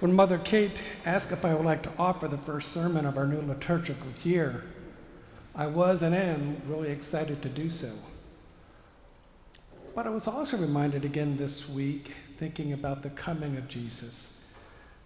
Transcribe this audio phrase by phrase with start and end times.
[0.00, 3.26] When Mother Kate asked if I would like to offer the first sermon of our
[3.26, 4.62] new liturgical year,
[5.56, 7.90] I was and am really excited to do so.
[9.96, 14.36] But I was also reminded again this week, thinking about the coming of Jesus,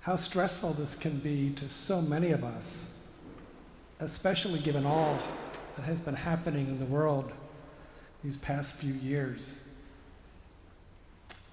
[0.01, 2.93] how stressful this can be to so many of us,
[3.99, 5.19] especially given all
[5.77, 7.33] that has been happening in the world
[8.23, 9.57] these past few years.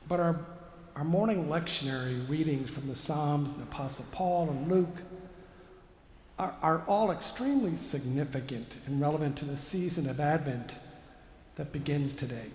[0.09, 0.41] But our
[0.99, 4.97] our morning lectionary readings from the Psalms, the Apostle Paul, and Luke
[6.37, 10.75] are, are all extremely significant and relevant to the season of Advent
[11.55, 12.47] that begins today.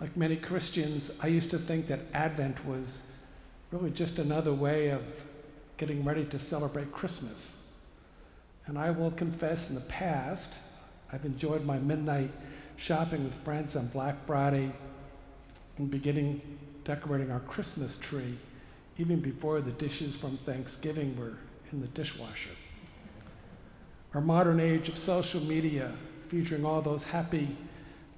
[0.00, 3.02] Like many Christians, I used to think that Advent was
[3.70, 5.02] really just another way of
[5.76, 7.58] getting ready to celebrate Christmas.
[8.64, 10.56] And I will confess in the past,
[11.12, 12.30] I've enjoyed my midnight
[12.78, 14.72] shopping with friends on Black Friday
[15.76, 16.40] and beginning
[16.84, 18.38] decorating our Christmas tree
[18.98, 21.34] even before the dishes from Thanksgiving were
[21.72, 22.50] in the dishwasher.
[24.14, 25.92] Our modern age of social media,
[26.28, 27.56] featuring all those happy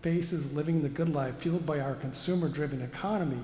[0.01, 3.43] faces living the good life fueled by our consumer driven economy,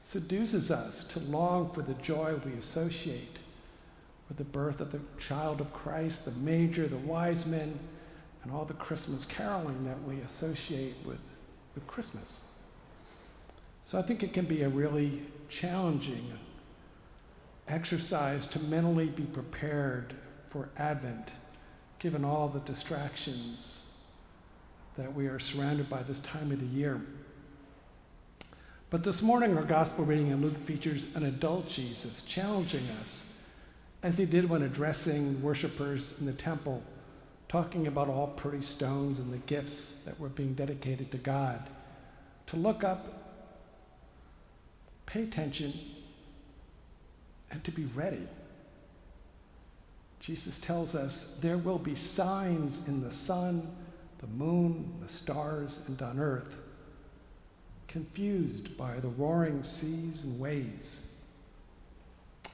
[0.00, 3.40] seduces us to long for the joy we associate
[4.28, 7.78] with the birth of the child of Christ, the magi, the wise men,
[8.42, 11.18] and all the Christmas caroling that we associate with,
[11.74, 12.42] with Christmas.
[13.88, 16.30] So I think it can be a really challenging
[17.66, 20.12] exercise to mentally be prepared
[20.50, 21.30] for Advent,
[21.98, 23.86] given all the distractions
[24.98, 27.00] that we are surrounded by this time of the year.
[28.90, 33.24] But this morning, our gospel reading in Luke features an adult Jesus challenging us,
[34.02, 36.82] as he did when addressing worshipers in the temple,
[37.48, 41.70] talking about all pretty stones and the gifts that were being dedicated to God,
[42.48, 43.24] to look up
[45.08, 45.72] pay attention,
[47.50, 48.28] and to be ready.
[50.20, 53.74] Jesus tells us there will be signs in the sun,
[54.18, 56.56] the moon, the stars, and on earth,
[57.86, 61.14] confused by the roaring seas and waves.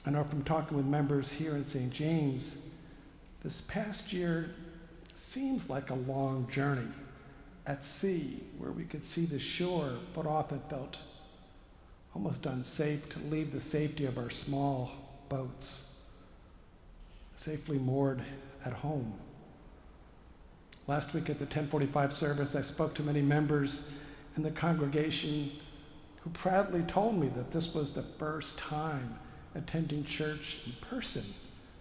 [0.06, 1.92] I know from talking with members here in St.
[1.92, 2.58] James,
[3.42, 4.54] this past year
[5.16, 6.92] seems like a long journey
[7.66, 10.98] at sea where we could see the shore, but often felt
[12.14, 14.90] almost unsafe to leave the safety of our small
[15.28, 15.90] boats
[17.36, 18.22] safely moored
[18.64, 19.12] at home.
[20.86, 23.90] Last week at the 1045 service, I spoke to many members
[24.36, 25.50] in the congregation
[26.20, 29.18] who proudly told me that this was the first time
[29.54, 31.24] attending church in person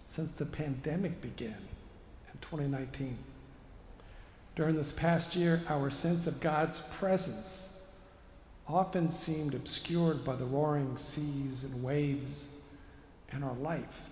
[0.06, 1.68] since the pandemic began
[2.32, 3.18] in 2019.
[4.56, 7.70] During this past year, our sense of God's presence
[8.66, 12.62] often seemed obscured by the roaring seas and waves
[13.30, 14.08] and our life.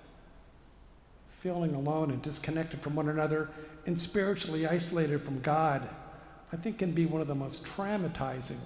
[1.40, 3.48] Feeling alone and disconnected from one another
[3.86, 5.88] and spiritually isolated from God,
[6.52, 8.58] I think can be one of the most traumatizing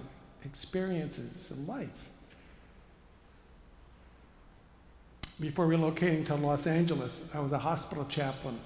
[0.43, 2.09] experiences in life.
[5.39, 8.59] Before relocating to Los Angeles, I was a hospital chaplain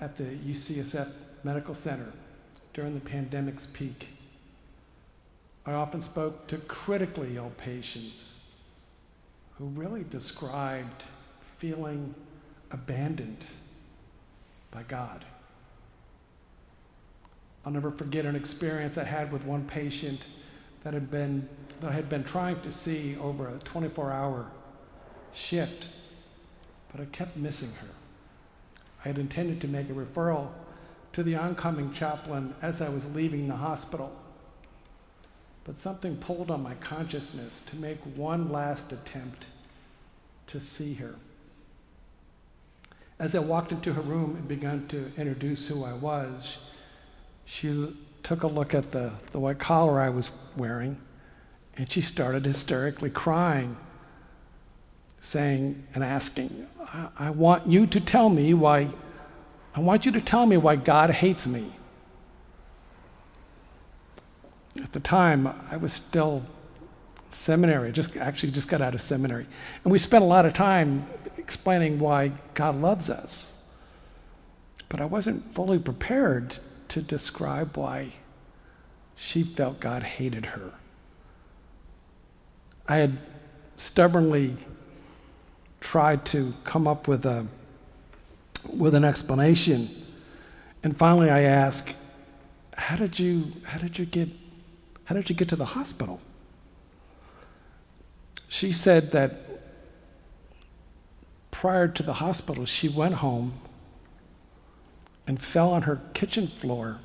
[0.00, 1.08] at the UCSF
[1.42, 2.12] Medical Center
[2.72, 4.15] during the pandemic's peak.
[5.66, 8.40] I often spoke to critically ill patients
[9.58, 11.04] who really described
[11.58, 12.14] feeling
[12.70, 13.44] abandoned
[14.70, 15.24] by God.
[17.64, 20.26] I'll never forget an experience I had with one patient
[20.84, 21.48] that had been
[21.80, 24.46] that I had been trying to see over a 24-hour
[25.32, 25.88] shift,
[26.90, 27.88] but I kept missing her.
[29.04, 30.48] I had intended to make a referral
[31.12, 34.16] to the oncoming chaplain as I was leaving the hospital
[35.66, 39.46] but something pulled on my consciousness to make one last attempt
[40.46, 41.16] to see her.
[43.18, 46.58] As I walked into her room and began to introduce who I was,
[47.44, 50.98] she took a look at the, the white collar I was wearing
[51.76, 53.76] and she started hysterically crying,
[55.18, 58.90] saying and asking, I, I want you to tell me why,
[59.74, 61.72] I want you to tell me why God hates me.
[64.82, 66.42] At the time, I was still
[67.30, 69.46] seminary, just actually just got out of seminary.
[69.84, 71.06] And we spent a lot of time
[71.36, 73.56] explaining why God loves us.
[74.88, 76.58] But I wasn't fully prepared
[76.88, 78.12] to describe why
[79.16, 80.72] she felt God hated her.
[82.88, 83.18] I had
[83.76, 84.56] stubbornly
[85.80, 87.46] tried to come up with a
[88.76, 89.88] with an explanation.
[90.82, 91.94] And finally I asked,
[92.76, 94.28] how did you how did you get
[95.06, 96.20] how did you get to the hospital?
[98.48, 99.40] She said that
[101.50, 103.54] prior to the hospital, she went home
[105.26, 106.98] and fell on her kitchen floor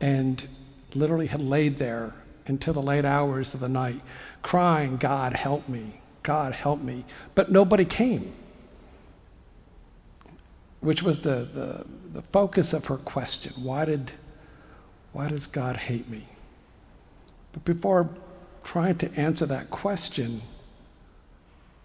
[0.00, 0.46] and
[0.94, 2.14] literally had laid there
[2.46, 4.00] until the late hours of the night,
[4.42, 7.04] crying, God, help me, God, help me.
[7.34, 8.34] But nobody came,
[10.80, 13.54] which was the, the, the focus of her question.
[13.56, 14.12] Why, did,
[15.12, 16.28] why does God hate me?
[17.54, 18.10] But before
[18.62, 20.42] trying to answer that question,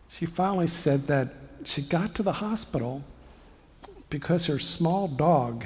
[0.10, 1.34] she finally said that
[1.64, 3.04] she got to the hospital
[4.10, 5.64] because her small dog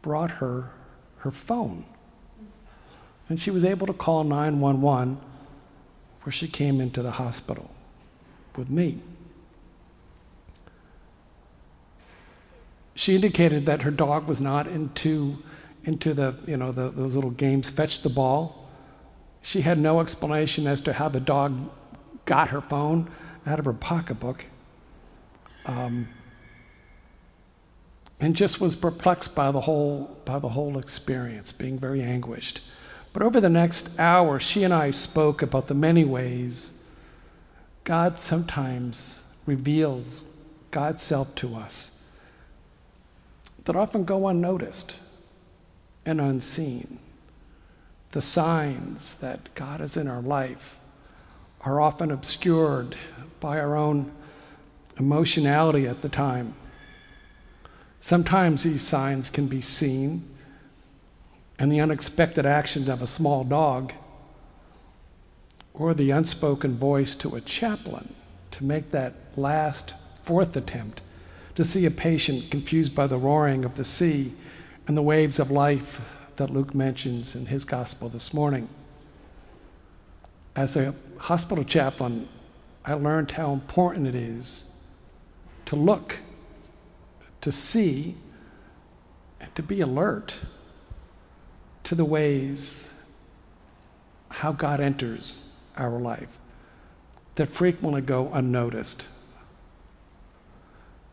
[0.00, 0.70] brought her
[1.18, 1.84] her phone.
[3.28, 5.18] And she was able to call 911
[6.22, 7.70] where she came into the hospital
[8.56, 8.98] with me.
[12.94, 15.38] She indicated that her dog was not into,
[15.84, 18.63] into the, you know, the, those little games, fetch the ball.
[19.44, 21.70] She had no explanation as to how the dog
[22.24, 23.10] got her phone
[23.46, 24.46] out of her pocketbook.
[25.66, 26.08] Um,
[28.18, 32.62] and just was perplexed by the whole by the whole experience, being very anguished.
[33.12, 36.72] But over the next hour, she and I spoke about the many ways
[37.84, 40.24] God sometimes reveals
[40.70, 42.00] God's self to us
[43.66, 45.00] that often go unnoticed
[46.06, 46.98] and unseen.
[48.14, 50.78] The signs that God is in our life
[51.62, 52.94] are often obscured
[53.40, 54.12] by our own
[54.96, 56.54] emotionality at the time.
[57.98, 60.22] Sometimes these signs can be seen,
[61.58, 63.92] and the unexpected actions of a small dog,
[65.72, 68.14] or the unspoken voice to a chaplain
[68.52, 71.00] to make that last fourth attempt
[71.56, 74.34] to see a patient confused by the roaring of the sea
[74.86, 76.00] and the waves of life
[76.36, 78.68] that Luke mentions in his gospel this morning.
[80.56, 82.28] As a hospital chaplain,
[82.84, 84.70] I learned how important it is
[85.66, 86.18] to look,
[87.40, 88.16] to see,
[89.40, 90.40] and to be alert
[91.84, 92.92] to the ways
[94.28, 96.38] how God enters our life
[97.36, 99.06] that frequently go unnoticed.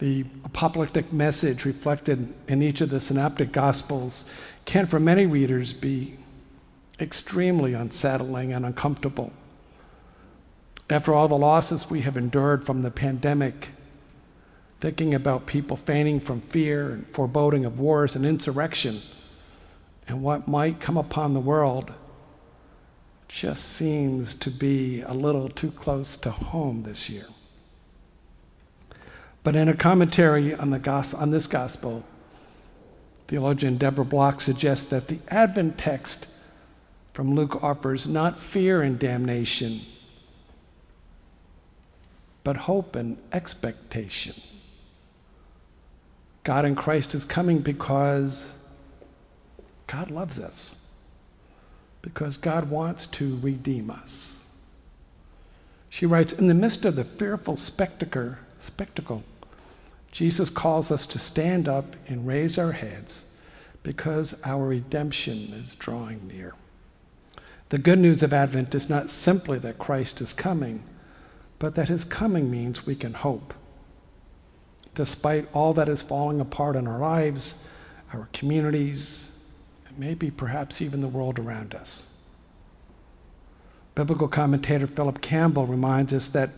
[0.02, 4.26] The apocalyptic message reflected in each of the synoptic gospels
[4.66, 6.18] can, for many readers, be
[7.00, 9.32] extremely unsettling and uncomfortable.
[10.90, 13.70] After all the losses we have endured from the pandemic,
[14.80, 19.02] thinking about people fainting from fear and foreboding of wars and insurrection
[20.08, 21.94] and what might come upon the world
[23.28, 27.28] just seems to be a little too close to home this year.
[29.44, 32.04] But in a commentary on, the on this gospel,
[33.28, 36.28] theologian Deborah Block suggests that the Advent text
[37.14, 39.82] from Luke offers not fear and damnation
[42.44, 44.36] but hope and expectation.
[46.44, 48.54] God in Christ is coming because
[49.88, 50.80] God loves us,
[52.02, 54.44] because God wants to redeem us.
[55.90, 59.24] She writes In the midst of the fearful spectacle, spectacle,
[60.12, 63.26] Jesus calls us to stand up and raise our heads
[63.84, 66.54] because our redemption is drawing near.
[67.70, 70.84] The good news of Advent is not simply that Christ is coming
[71.62, 73.54] but that his coming means we can hope.
[74.96, 77.68] Despite all that is falling apart in our lives,
[78.12, 79.32] our communities,
[79.88, 82.12] and maybe perhaps even the world around us.
[83.94, 86.50] Biblical commentator Philip Campbell reminds us that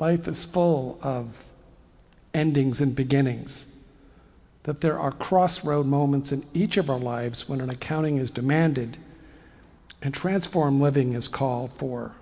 [0.00, 1.44] life is full of
[2.34, 3.66] endings and beginnings,
[4.64, 8.98] that there are crossroad moments in each of our lives when an accounting is demanded
[10.02, 12.12] and transformed living is called for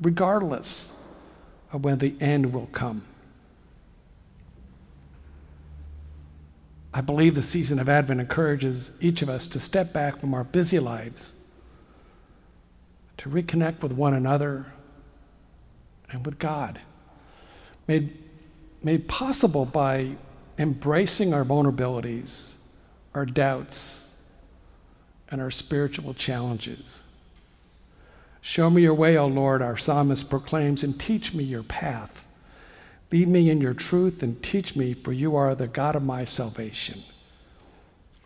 [0.00, 0.92] regardless
[1.72, 3.02] of when the end will come.
[6.94, 10.44] I believe the season of Advent encourages each of us to step back from our
[10.44, 11.32] busy lives,
[13.16, 14.66] to reconnect with one another
[16.10, 16.80] and with God.
[17.88, 18.18] Made,
[18.84, 20.16] made possible by
[20.58, 22.56] embracing our vulnerabilities,
[23.14, 24.14] our doubts,
[25.30, 27.02] and our spiritual challenges.
[28.40, 32.24] Show me your way, O Lord, our psalmist proclaims, and teach me your path.
[33.10, 36.24] Lead me in your truth and teach me, for you are the God of my
[36.24, 37.02] salvation.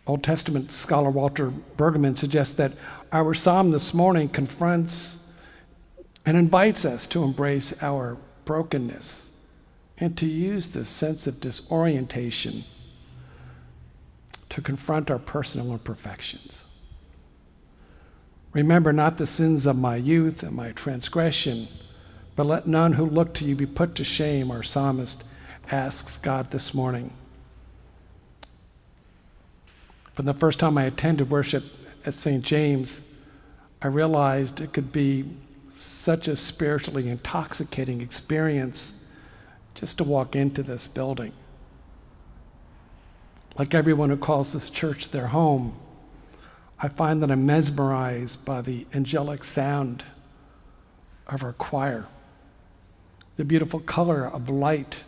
[0.07, 2.73] Old Testament scholar Walter Brueggemann suggests that
[3.11, 5.27] our psalm this morning confronts
[6.25, 9.27] and invites us to embrace our brokenness
[9.99, 12.63] and to use this sense of disorientation
[14.49, 16.65] to confront our personal imperfections.
[18.53, 21.67] Remember not the sins of my youth and my transgression,
[22.37, 25.23] But let none who look to you be put to shame, our psalmist
[25.71, 27.11] asks God this morning.
[30.13, 31.63] From the first time I attended worship
[32.05, 32.43] at St.
[32.43, 33.01] James,
[33.81, 35.25] I realized it could be
[35.73, 38.96] such a spiritually intoxicating experience
[39.77, 41.31] just to walk into this building.
[43.57, 45.77] Like everyone who calls this church their home,
[46.79, 50.03] I find that I'm mesmerized by the angelic sound
[51.27, 52.07] of our choir,
[53.35, 55.03] the beautiful color of light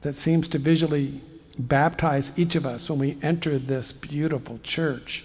[0.00, 1.20] that seems to visually
[1.58, 5.24] baptize each of us when we enter this beautiful church.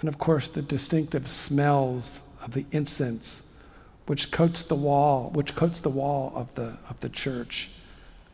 [0.00, 3.42] And of course, the distinctive smells of the incense
[4.08, 7.68] which coats the wall, which coats the wall of the, of the church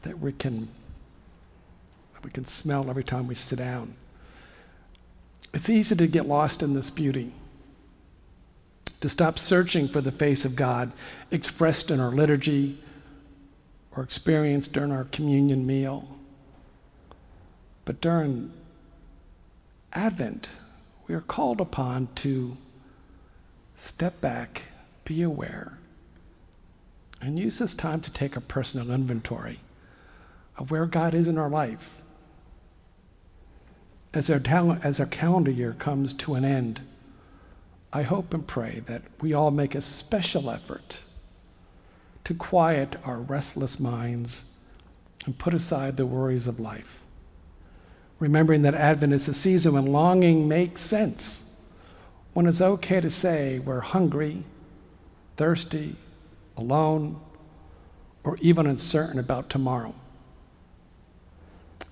[0.03, 0.69] that we can,
[2.13, 3.93] that we can smell every time we sit down.
[5.53, 7.33] It's easy to get lost in this beauty,
[9.01, 10.93] to stop searching for the face of God
[11.33, 12.79] expressed in our liturgy
[13.97, 16.09] or experienced during our communion meal.
[17.85, 18.53] But during
[19.93, 20.51] Advent,
[21.09, 22.57] we are called upon to
[23.75, 24.69] step back,
[25.05, 25.79] be aware,
[27.21, 29.61] and use this time to take a personal inventory
[30.57, 32.01] of where God is in our life.
[34.13, 34.41] As our,
[34.83, 36.83] as our calendar year comes to an end,
[37.93, 41.05] I hope and pray that we all make a special effort
[42.25, 44.45] to quiet our restless minds
[45.27, 47.01] and put aside the worries of life
[48.19, 51.51] remembering that Advent is a season when longing makes sense,
[52.33, 54.45] when it's okay to say we're hungry,
[55.37, 55.97] thirsty,
[56.57, 57.21] alone,
[58.23, 59.95] or even uncertain about tomorrow.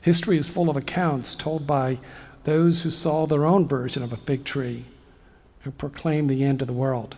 [0.00, 1.99] History is full of accounts told by
[2.44, 4.84] those who saw their own version of a fig tree
[5.64, 7.16] and proclaimed the end of the world.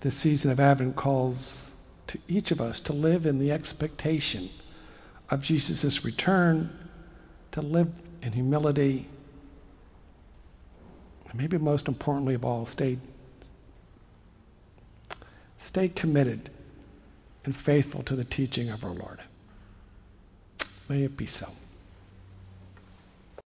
[0.00, 1.74] This season of Advent calls
[2.06, 4.50] to each of us to live in the expectation
[5.28, 6.70] of Jesus' return
[7.50, 7.90] to live
[8.22, 9.08] in humility,
[11.28, 12.98] and maybe most importantly of all, stay,
[15.66, 16.48] stay committed
[17.44, 19.20] and faithful to the teaching of our Lord.
[20.88, 21.48] May it be so.